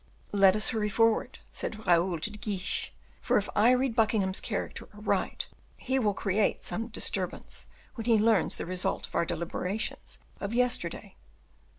"Let 0.31 0.55
us 0.55 0.69
hurry 0.69 0.89
forward," 0.89 1.37
said 1.51 1.85
Raoul 1.85 2.19
to 2.21 2.31
De 2.31 2.37
Guiche, 2.39 2.91
"for 3.21 3.37
if 3.37 3.47
I 3.55 3.69
read 3.69 3.95
Buckingham's 3.95 4.41
character 4.41 4.89
aright, 4.95 5.47
he 5.77 5.99
will 5.99 6.15
create 6.15 6.63
some 6.63 6.87
disturbance, 6.87 7.67
when 7.93 8.05
he 8.05 8.17
learns 8.17 8.55
the 8.55 8.65
result 8.65 9.05
of 9.05 9.13
our 9.13 9.25
deliberations 9.25 10.17
of 10.39 10.55
yesterday." 10.55 11.17